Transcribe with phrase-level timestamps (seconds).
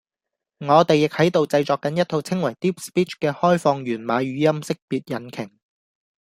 [0.57, 5.51] 我哋亦喺度製作緊一套稱為 Deep Speech 嘅開放源碼語音識別引擎